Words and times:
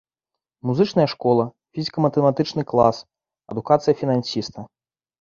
Музычная 0.69 1.05
школа, 1.13 1.45
фізіка-матэматычны 1.77 2.67
клас, 2.75 3.05
адукацыя 3.53 3.99
фінансіста. 4.05 4.71